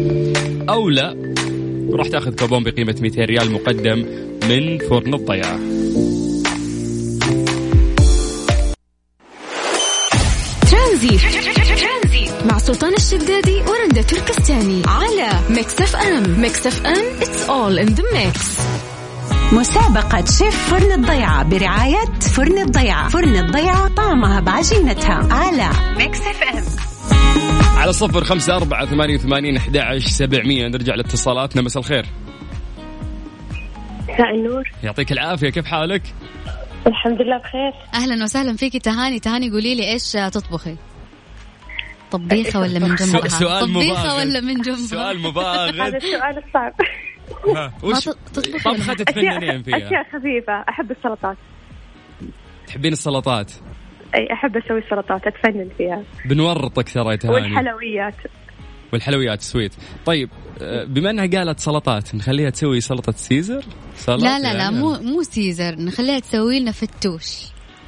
أو 0.70 0.90
لا. 0.90 1.16
وراح 1.90 2.08
تأخذ 2.08 2.36
كوبون 2.36 2.64
بقيمة 2.64 2.96
200 3.02 3.26
ريال 3.26 3.52
مقدم 3.52 4.06
من 4.50 4.78
فرن 4.78 5.14
الضيعة 5.14 5.60
ترانزيت. 10.72 11.22
مع 11.24 11.33
سلطان 12.74 12.94
الشدادي 12.94 13.62
ورندا 13.62 14.02
تركستاني 14.02 14.82
على 14.88 15.30
Mix 15.50 15.82
FM 15.82 16.42
Mix 16.42 16.68
FM 16.68 17.22
it's 17.22 17.50
all 17.50 17.80
in 17.80 17.86
the 17.86 18.04
mix 18.14 18.60
مسابقة 19.52 20.26
شيف 20.26 20.70
فرن 20.70 20.92
الضيعة 20.92 21.44
برعاية 21.44 22.06
فرن 22.36 22.58
الضيعة. 22.58 23.10
فرن 23.10 23.36
الضيعة 23.36 23.88
طعمها 23.88 24.40
بعجينتها 24.40 25.28
على 25.34 25.70
Mix 25.98 26.22
FM 26.22 26.64
على 27.78 27.94
صفر 27.94 28.24
خمسة 28.24 28.56
أربعة 28.56 28.86
ثمانية 28.86 29.16
وثمانين 29.16 29.58
أحد 29.58 29.78
عشر 29.78 30.10
سبعمية. 30.10 30.68
نرجع 30.68 30.96
لاتصالاتنا. 30.96 31.62
مساء 31.62 31.84
الخير. 31.84 32.06
مساء 34.04 34.36
النور. 34.36 34.72
يعطيك 34.84 35.12
العافية. 35.12 35.50
كيف 35.50 35.66
حالك؟ 35.66 36.02
الحمد 36.88 37.22
لله 37.22 37.38
بخير. 37.38 37.74
أهلا 37.94 38.24
وسهلا 38.24 38.56
فيكي. 38.56 38.80
تهاني 38.80 39.20
تهاني. 39.20 39.50
قولي 39.52 39.76
لي 39.76 39.92
إيش 39.92 40.12
تطبخي؟ 40.12 40.76
طبيخة 42.18 42.60
ولا 42.60 42.80
من 42.80 42.96
جنبها؟ 42.96 43.28
سؤال 43.28 43.62
طبيخة 43.74 43.92
مباغت. 43.92 44.20
ولا 44.28 44.40
من 44.42 44.54
جنبها؟ 44.62 44.76
سؤال 44.88 45.18
هذا 45.18 45.28
مباغت 45.30 45.96
السؤال 45.96 46.44
الصعب. 46.48 46.74
ها، 47.48 47.74
ما 47.84 47.90
وش 47.90 48.08
ولا- 48.08 48.94
تتفننين 48.94 49.64
فيها؟ 49.64 49.78
أشياء 49.78 50.04
خفيفة. 50.04 50.54
أحب 50.70 50.92
السلطات. 50.92 51.38
تحبين 52.68 52.94
السلطات؟ 52.94 53.52
أي 54.16 54.28
أحب 54.34 54.58
أسوي 54.58 54.82
سلطات 54.90 55.22
أتفنن 55.28 55.70
فيها. 55.78 56.04
بنورطك 56.26 56.90
ترى 56.90 57.12
يا 57.12 57.16
تهاني. 57.16 57.36
والحلويات. 57.36 58.16
والحلويات 58.94 59.42
سويت 59.42 59.72
طيب 60.06 60.30
آه، 60.62 60.84
بما 60.84 61.10
إنها 61.10 61.26
قالت 61.28 61.60
سلطات 61.60 62.16
نخليها 62.16 62.50
تسوي 62.50 62.82
سلطة 62.82 63.12
سيزر؟ 63.12 63.64
سلطة 63.96 64.24
لا 64.24 64.40
لا 64.40 64.54
لا 64.54 64.64
يعني. 64.64 64.76
مو 64.80 64.94
مو 65.02 65.24
سيزر. 65.24 65.76
نخليها 65.76 66.20
تسوي 66.20 66.60
لنا 66.60 66.72
فتوش. 66.72 67.38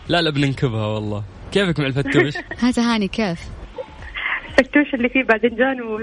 لا 0.08 0.22
لا 0.22 0.29
بننكبها 0.32 0.86
والله. 0.88 1.24
كيفك 1.51 1.79
مع 1.79 1.86
الفتوش؟ 1.86 2.34
ها 2.62 2.72
تهاني 2.72 3.08
كيف؟ 3.08 3.39
فتوش 4.57 4.93
اللي 4.93 5.09
فيه 5.09 5.24
باذنجان 5.24 5.81
و 5.81 5.97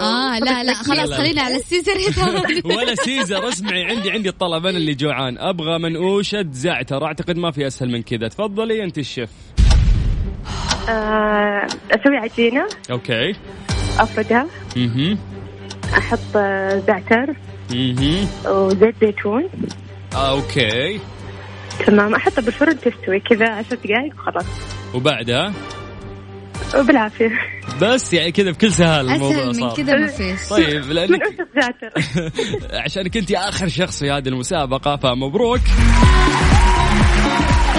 آه 0.00 0.38
لا 0.38 0.64
لا 0.64 0.74
خلاص 0.88 1.10
لا. 1.10 1.16
خلينا 1.16 1.42
على 1.42 1.56
السيزر. 1.56 1.92
ولا 2.78 2.94
سيزر 2.94 3.48
اسمعي 3.48 3.84
عندي 3.84 4.10
عندي 4.10 4.28
الطلب 4.28 4.66
أنا 4.66 4.78
اللي 4.78 4.94
جوعان. 4.94 5.38
أبغى 5.38 5.78
منقوشة 5.78 6.46
زعتر. 6.50 7.04
أعتقد 7.04 7.36
ما 7.38 7.50
في 7.50 7.66
أسهل 7.66 7.90
من 7.92 8.02
كذا. 8.02 8.28
تفضلي 8.28 8.84
أنت 8.84 8.98
الشيف. 8.98 9.30
آه، 10.88 11.66
أسوي 11.90 12.16
عجينة. 12.16 12.66
Okay. 12.90 13.32
أفردها. 13.98 14.46
أها 14.76 15.16
أحط 15.98 16.36
آه، 16.36 16.78
زعتر. 16.86 17.34
أها 17.74 18.50
وزيت 18.50 18.94
زيتون. 19.00 19.48
أوكي. 20.14 21.00
تمام. 21.86 22.14
أحطها 22.14 22.42
بالفرن 22.42 22.80
تستوي 22.80 23.20
كذا 23.20 23.48
عشر 23.50 23.76
دقائق 23.76 24.14
وخلاص. 24.14 24.46
وبعدها؟ 24.94 25.52
وبالعافية. 26.78 27.30
بس 27.82 28.12
يعني 28.12 28.32
كذا 28.32 28.50
بكل 28.50 28.72
سهل 28.72 29.10
الموضوع 29.10 29.36
اسهل 29.36 29.46
من 29.46 29.52
صار. 29.54 29.76
كذا 29.76 29.96
ما 29.96 30.06
فيش 30.06 30.48
طيب 30.50 30.84
من 30.86 30.92
لأنك 30.92 31.22
أوش 31.22 31.34
الزعتر 31.40 31.92
عشانك 32.84 33.16
انت 33.16 33.32
آخر 33.32 33.68
شخص 33.68 33.98
في 33.98 34.10
هذه 34.10 34.28
المسابقة 34.28 34.96
فمبروك. 34.96 35.60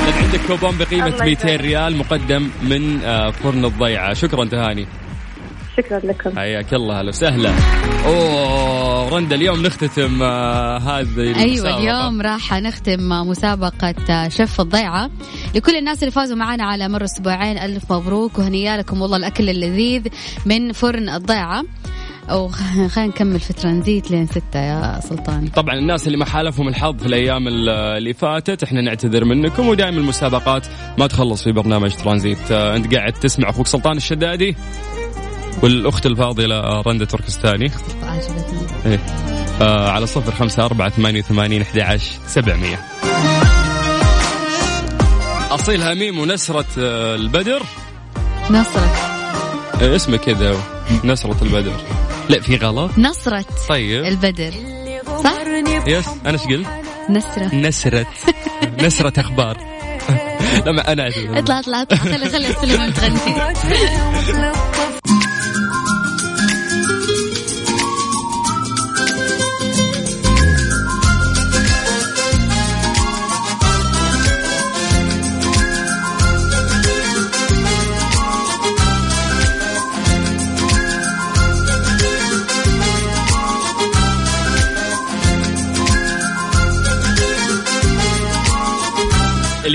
لك 0.08 0.14
عندك 0.24 0.40
كوبون 0.48 0.78
بقيمة 0.78 1.08
الله 1.08 1.26
200 1.26 1.48
يبارك. 1.48 1.62
ريال 1.62 1.98
مقدم 1.98 2.50
من 2.64 3.02
آه، 3.04 3.32
فرن 3.32 3.66
الضيعة. 3.66 4.14
شكرا 4.14 4.46
تهاني. 4.46 4.88
شكرا 5.78 6.00
لكم. 6.00 6.36
حياك 6.40 6.74
الله 6.74 7.00
أهلا 7.00 7.10
وسهلا. 7.10 7.54
أوه 8.06 9.10
رندا 9.10 9.36
اليوم 9.36 9.62
نختتم 9.62 10.24
آه، 10.24 10.78
هذه 10.78 11.18
أيوه 11.20 11.42
المسابقة. 11.44 11.78
اليوم 11.78 12.22
راح 12.22 12.54
نختم 12.54 13.10
مسابقة 13.10 14.30
شف 14.30 14.62
الضيعة. 14.62 15.10
لكل 15.56 15.76
الناس 15.76 16.00
اللي 16.04 16.12
فازوا 16.12 16.36
معنا 16.38 16.64
على 16.64 16.88
مر 16.90 17.04
أسبوعين 17.04 17.58
ألف 17.58 17.92
مبروك 17.92 18.40
وهنيا 18.40 18.78
لكم 18.78 19.02
والله 19.02 19.18
الأكل 19.18 19.50
اللذيذ 19.50 20.02
من 20.46 20.72
فرن 20.72 21.10
الضيعة. 21.10 21.64
وخلينا 22.32 23.06
نكمل 23.08 23.40
في 23.40 23.54
ترانزيت 23.54 24.12
لين 24.12 24.26
ستة 24.28 24.60
يا 24.60 25.00
سلطان. 25.00 25.48
طبعا 25.48 25.76
الناس 25.76 26.08
اللي 26.08 26.18
ما 26.18 26.26
حالفهم 26.26 26.68
الحظ 26.68 26.98
في 27.00 27.06
الأيام 27.06 27.48
ال- 27.48 27.70
اللي 27.70 28.14
فاتت 28.14 28.64
إحنا 28.64 28.82
نعتذر 28.82 29.26
منكم 29.26 29.68
ودائما 29.68 29.98
المسابقات 29.98 30.68
ما 30.98 31.08
تخلص 31.08 31.44
في 31.44 31.52
برنامج 31.52 31.94
ترانزيت. 31.96 32.52
آه، 32.52 32.76
أنت 32.76 32.96
قاعد 32.96 33.14
تسمع 33.14 33.50
أخوك 33.50 33.68
سلطان 33.68 33.98
الشدادي. 33.98 34.56
والأخت 35.64 36.06
الفاضلة 36.06 36.82
رندا 36.82 37.06
تركستاني. 37.06 37.72
عجبتني 38.04 38.68
إيه. 38.86 39.00
آه 39.62 39.90
على 39.90 40.08
صفر 40.08 40.32
خمسة 40.32 40.66
أربعة 40.66 40.90
ثمانية 40.90 41.20
وثمانين 41.20 41.62
أحد 41.62 41.80
عشر 41.80 42.12
سبعمية. 42.28 42.80
أصيل 45.52 45.84
هميم 45.84 46.20
ونسرة 46.20 46.66
آه، 46.80 47.16
البدر. 47.16 47.62
نصرة. 48.50 48.92
آه، 49.82 49.96
اسمه 49.96 50.18
كذا. 50.18 50.58
نسرة 51.04 51.38
البدر. 51.42 51.74
لا 52.30 52.40
في 52.42 52.56
غلط. 52.58 52.92
نصرة 52.98 53.46
طيب. 53.70 54.04
البدر. 54.06 54.52
صح؟ 55.24 55.34
يس. 55.88 56.06
أنا 56.26 56.34
إيش 56.34 56.42
قلت؟ 56.42 56.68
نسرة. 57.10 57.56
نسرة. 57.56 58.06
نسرة 58.86 59.14
أخبار. 59.20 59.58
لما 60.68 60.92
أنا 60.92 61.04
أعتذر. 61.04 61.40
اطلع 61.40 61.60
اطلع 61.60 61.82
اطلع. 61.82 61.98
خلي 61.98 62.30
خلي 62.30 62.54
سليمان 62.62 62.94
تغني 62.94 63.20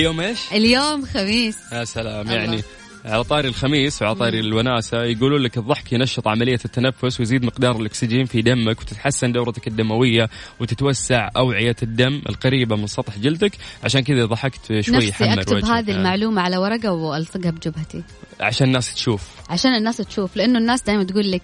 اليوم 0.01 0.21
إيش؟ 0.21 0.39
اليوم 0.53 1.07
خميس 1.07 1.57
يا 1.73 1.85
سلام 1.85 2.21
الله. 2.21 2.33
يعني 2.33 2.63
على 3.05 3.25
طاري 3.25 3.49
الخميس 3.49 4.03
وعلى 4.03 4.15
طاري 4.15 4.41
الوناسة 4.41 5.03
يقولون 5.03 5.43
لك 5.43 5.59
الضحك 5.59 5.93
ينشط 5.93 6.29
عملية 6.29 6.59
التنفس 6.65 7.21
ويزيد 7.21 7.45
مقدار 7.45 7.77
الأكسجين 7.77 8.25
في 8.25 8.43
دمك 8.43 8.81
وتتحسن 8.81 9.33
دورتك 9.33 9.69
الدموية 9.69 10.31
وتتوسع 10.61 11.29
أوعية 11.37 11.77
الدم 11.83 12.23
القريبة 12.29 12.77
من 12.77 12.87
سطح 12.87 13.19
جلدك 13.19 13.53
عشان 13.85 14.01
كذا 14.01 14.25
ضحكت 14.25 14.81
شوي 14.81 14.97
نفسي 14.97 15.13
حمر 15.13 15.41
أكتب 15.41 15.57
وجهك 15.57 15.71
هذه. 15.71 15.91
المعلومة 15.91 16.43
على 16.43 16.57
ورقة 16.57 16.93
وألصقها 16.93 17.51
بجبهتي 17.51 18.03
عشان 18.41 18.67
الناس 18.67 18.95
تشوف 18.95 19.23
عشان 19.51 19.75
الناس 19.75 19.97
تشوف 19.97 20.37
لأنه 20.37 20.59
الناس 20.59 20.83
دائما 20.83 21.05
تقول 21.05 21.33
لك 21.33 21.43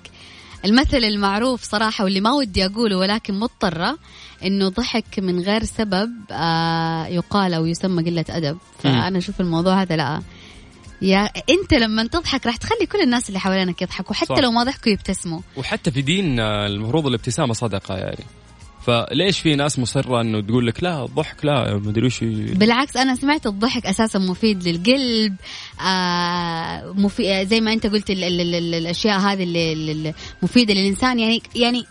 المثل 0.65 1.05
المعروف 1.05 1.63
صراحة 1.63 2.05
واللي 2.05 2.21
ما 2.21 2.33
ودي 2.33 2.67
أقوله 2.67 2.97
ولكن 2.97 3.35
مضطرة 3.35 3.99
إنه 4.45 4.69
ضحك 4.69 5.19
من 5.19 5.41
غير 5.41 5.65
سبب 5.65 6.13
آه 6.31 7.07
يقال 7.07 7.55
أو 7.55 7.67
يسمى 7.67 8.03
قلة 8.03 8.25
أدب. 8.29 8.59
فأنا 8.79 9.19
أشوف 9.19 9.41
الموضوع 9.41 9.83
هذا 9.83 9.97
لا. 9.97 10.23
يا 11.03 11.25
أنت 11.25 11.75
لما 11.75 12.07
تضحك 12.07 12.47
راح 12.47 12.57
تخلي 12.57 12.87
كل 12.87 13.01
الناس 13.01 13.29
اللي 13.29 13.41
حوالينك 13.41 13.83
يضحكوا 13.83 14.15
حتى 14.15 14.35
صح. 14.35 14.39
لو 14.39 14.51
ما 14.51 14.65
ضحكوا 14.65 14.93
يبتسموا. 14.93 15.41
وحتى 15.57 15.91
في 15.91 16.03
ديننا 16.03 16.67
المفروض 16.67 17.07
الابتسامة 17.07 17.55
صدقة 17.55 17.97
يعني. 17.97 18.25
فليش 18.87 19.39
في 19.41 19.57
ناس 19.57 19.79
مصرة 19.79 20.21
إنه 20.21 20.41
تقول 20.41 20.67
لك 20.67 20.83
لا 20.83 21.05
الضحك 21.05 21.45
لا 21.45 21.79
ما 21.79 21.91
أدري 21.91 22.07
وش 22.07 22.25
بالعكس 22.25 22.97
أنا 22.97 23.15
سمعت 23.15 23.47
الضحك 23.47 23.87
أساسا 23.87 24.19
مفيد 24.19 24.69
للقلب 24.69 25.37
آه 25.87 26.93
مفيد 26.93 27.49
زي 27.49 27.61
ما 27.61 27.73
أنت 27.73 27.87
قلت 27.87 28.11
ال 28.11 28.25
ال 28.25 28.55
ال 28.55 28.75
الأشياء 28.75 29.19
هذه 29.21 29.43
اللي 29.43 30.15
مفيدة 30.43 30.75
للإنسان. 30.75 31.19
يعني 31.19 31.43
يعني 31.55 31.85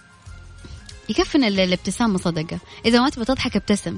يكفي 1.09 1.37
ان 1.37 1.43
ال- 1.43 1.59
الابتسامه 1.59 2.17
صدقه 2.17 2.59
إذا 2.85 3.01
ما 3.01 3.09
تبغى 3.09 3.25
تضحك 3.25 3.55
ابتسم. 3.55 3.97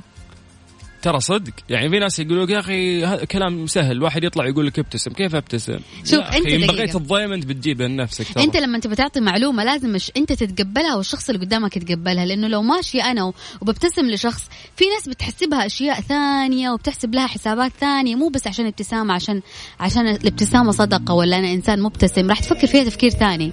ترى 1.02 1.20
صدق. 1.20 1.54
يعني 1.70 1.90
في 1.90 2.00
ناس 2.00 2.20
يقولوا 2.20 2.50
يا 2.50 2.60
أخي 2.60 3.06
هذا 3.06 3.26
كلام 3.26 3.68
سهل. 3.68 4.04
واحد 4.04 4.24
يطلع 4.24 4.46
يقول 4.48 4.68
لك 4.68 4.80
ابتسم. 4.80 5.12
كيف 5.12 5.36
ابتسم؟ 5.36 5.80
شوف، 6.06 6.20
أنت 6.20 6.48
إن. 6.48 6.68
بغيت 6.68 6.94
تضايم 6.94 7.34
أنت 7.34 7.46
بتجيبها 7.46 7.88
لنفسك 7.88 8.34
ترى. 8.34 8.44
أنت 8.44 8.58
لما 8.58 8.80
تبغى 8.80 8.96
تعطي 8.96 9.20
معلومة 9.20 9.64
لازم 9.64 9.90
مش 9.90 10.12
أنت 10.18 10.34
تتقبلها 10.34 10.96
والشخص 10.96 11.30
اللي 11.30 11.46
قدامك 11.46 11.78
يتقبلها. 11.78 12.26
لأنه 12.26 12.48
لو 12.48 12.62
ماشي 12.62 13.02
أنا 13.02 13.34
وببتسم 13.62 14.06
لشخص 14.06 14.44
في 14.76 14.86
ناس 14.96 15.10
بتحسبها 15.10 15.66
أشياء 15.66 16.02
ثانية 16.02 16.70
وبتحسب 16.72 17.16
لها 17.16 17.28
حسابات 17.28 17.72
ثانية. 17.80 18.16
مو 18.16 18.30
بس 18.30 18.48
عشان 18.48 18.66
ابتسامة 18.66 19.14
عشان 19.14 19.42
عشان 19.80 20.08
الابتسامة 20.08 20.72
صدقة 20.72 21.14
ولا 21.14 21.38
أنا 21.40 21.54
إنسان 21.54 21.82
مبتسم. 21.82 22.30
راح 22.30 22.40
تفكر 22.40 22.68
فيها 22.68 22.84
تفكير 22.84 23.10
ثاني. 23.10 23.52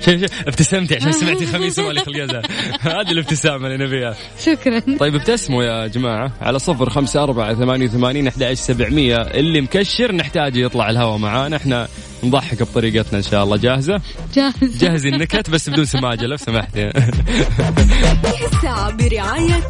شوف 0.00 0.20
شوف 0.20 0.48
ابتسمتي 0.48 0.96
عشان 0.96 1.12
سمعتي 1.12 1.46
خميس 1.46 1.78
ومالي 1.78 2.00
خلق 2.00 2.16
يزعل. 2.16 2.42
هذه 2.80 3.10
الابتسامة 3.10 3.66
اللي 3.66 3.86
نبيها. 3.86 4.14
شكرا. 4.44 4.82
طيب 4.98 5.14
ابتسموا 5.14 5.64
يا 5.64 5.86
جماعة. 5.86 6.32
على 6.40 6.58
صفر 6.58 6.90
خمسة 6.90 7.22
أربعة 7.22 7.54
ثمانية 7.54 7.86
وثمانين 7.86 8.28
أحد 8.28 8.52
سبعمية. 8.52 9.16
اللي 9.16 9.60
مكشر 9.60 10.12
نحتاج 10.12 10.56
يطلع 10.56 10.90
الهواء 10.90 11.18
معانا. 11.18 11.56
إحنا 11.56 11.88
نضحك 12.24 12.62
بطريقتنا 12.62 13.18
إن 13.18 13.22
شاء 13.22 13.44
الله. 13.44 13.56
جاهزة؟ 13.56 14.00
جاهز 14.34 14.78
جهزي 14.84 15.08
النكت 15.08 15.50
بس 15.50 15.70
بدون 15.70 15.84
سماجة 15.84 16.26
لو 16.26 16.36
سمحتي. 16.36 16.90
الساعة 18.52 18.90
برعاية 18.96 19.60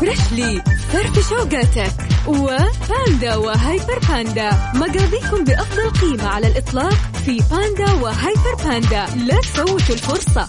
فريشلي 0.00 0.62
فرف 0.92 1.28
شوقاتك 1.28 1.92
وباندا 2.26 3.36
وهيبر 3.36 3.98
باندا. 4.08 4.50
مقاضيكم 4.74 5.44
بأفضل 5.44 5.90
قيمة 5.90 6.28
على 6.28 6.46
الإطلاق 6.46 6.98
في 7.24 7.42
باندا 7.50 7.92
وهيبر 7.92 8.54
باندا. 8.64 9.06
لا 9.16 9.40
تفوتوا 9.40 9.94
الفرصة. 9.94 10.48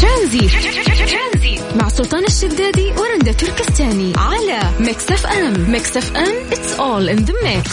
ترانزي. 0.00 0.48
مع 1.76 1.88
سلطان 1.88 2.24
الشدادي 2.24 2.92
ورندا 2.92 3.32
تركستاني. 3.32 4.12
على 4.16 4.60
Mix 4.80 5.10
FM. 5.12 5.70
Mix 5.70 5.96
FM 5.96 6.50
it's 6.50 6.78
all 6.78 7.18
in 7.18 7.24
the 7.26 7.34
mix. 7.44 7.68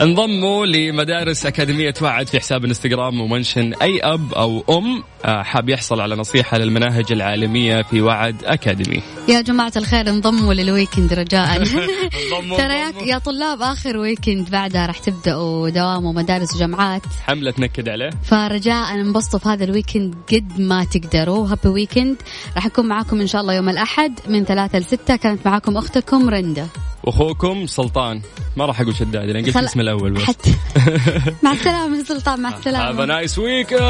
انضموا 0.00 0.66
لمدارس 0.66 1.46
أكاديمية 1.46 1.94
وعد 2.02 2.28
في 2.28 2.40
حساب 2.40 2.64
انستغرام 2.64 3.20
و 3.20 3.27
mention 3.27 3.74
أي 3.82 4.00
أب 4.02 4.34
أو 4.34 4.64
أم 4.78 5.02
آه، 5.24 5.42
حاب 5.42 5.68
يحصل 5.68 6.00
على 6.00 6.16
نصيحة 6.16 6.58
للمناهج 6.58 7.12
العالمية 7.12 7.82
في 7.82 8.00
وعد 8.00 8.44
أكاديمي. 8.44 9.02
يا 9.28 9.40
جماعة 9.40 9.72
الخير 9.76 10.08
انضموا 10.08 10.54
لل 10.54 10.67
weekend 10.67 11.12
رجاء. 11.12 11.56
انضموا، 11.56 12.56
ترى 12.58 13.08
يا- 13.08 13.18
طلاب 13.18 13.62
آخر 13.62 13.96
weekend 13.96 14.50
بعدها 14.50 14.86
راح 14.86 14.98
تبدأوا 14.98 15.68
دوام 15.70 16.04
ومدارس 16.04 16.54
وجامعات. 16.56 17.02
حملة 17.26 17.50
تنكد 17.50 17.88
عليه. 17.88 18.10
فرجاء 18.24 18.94
انبسطوا 18.94 19.38
في 19.38 19.48
هذا 19.48 19.64
ال 19.64 19.70
weekend 19.70 20.14
قد 20.32 20.60
ما 20.60 20.84
تقدروا. 20.84 21.48
happy 21.48 21.68
weekend 21.68 22.16
راح 22.56 22.66
نكون 22.66 22.86
معاكم 22.88 23.20
إن 23.20 23.26
شاء 23.26 23.40
الله 23.40 23.54
يوم 23.54 23.68
الأحد 23.68 24.12
من 24.28 24.44
ثلاثة 24.44 24.78
لستة 24.78 25.16
كانت 25.16 25.46
معاكم 25.46 25.76
أختكم 25.76 26.28
رندا. 26.30 26.66
واخوكم 27.04 27.66
سلطان. 27.66 28.20
ما 28.56 28.66
راح 28.66 28.80
أقول 28.80 28.96
شدادي 28.96 29.32
لأن 29.32 29.44
قلت 29.44 29.56
اسمه 29.56 29.82
الأول 29.82 30.12
بس. 30.12 30.22
حتى 30.22 30.54
مع 31.42 31.52
السلامة 31.52 31.98
يا 31.98 32.02
سلطان 32.04 32.40
مع 32.40 32.48
هذا 32.48 32.58
السلامة 32.58 33.04
nice 33.04 33.38
weekend 33.38 33.80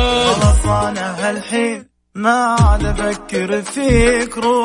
أنا 0.64 1.31
هالحين 1.31 1.85
ما 2.14 2.31
عاد 2.61 2.85
أفكر 3.01 3.62
فيك 3.62 4.38
روح 4.38 4.55